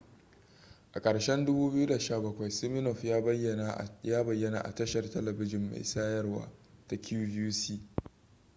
[0.93, 3.03] a ƙarshen 2017 siminoff
[4.03, 6.49] ya bayyana a tashar telebijin mai sayarwa
[6.87, 7.79] ta qvc